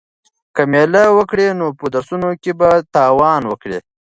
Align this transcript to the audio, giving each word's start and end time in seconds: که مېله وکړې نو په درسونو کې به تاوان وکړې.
که 0.55 0.61
مېله 0.71 1.03
وکړې 1.17 1.47
نو 1.59 1.67
په 1.79 1.85
درسونو 1.93 2.29
کې 2.41 2.51
به 2.59 2.69
تاوان 2.95 3.41
وکړې. 3.47 3.79